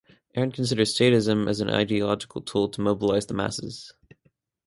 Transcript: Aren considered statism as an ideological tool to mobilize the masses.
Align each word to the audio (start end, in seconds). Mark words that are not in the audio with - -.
Aren 0.35 0.51
considered 0.51 0.87
statism 0.87 1.47
as 1.47 1.61
an 1.61 1.69
ideological 1.69 2.41
tool 2.41 2.67
to 2.69 2.81
mobilize 2.81 3.27
the 3.27 3.35
masses. 3.35 3.93